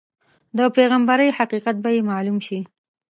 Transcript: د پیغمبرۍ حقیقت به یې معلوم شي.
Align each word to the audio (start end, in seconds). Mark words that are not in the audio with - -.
د 0.57 0.59
پیغمبرۍ 0.75 1.29
حقیقت 1.39 1.75
به 1.83 1.89
یې 1.95 2.01
معلوم 2.09 2.37
شي. 2.47 2.59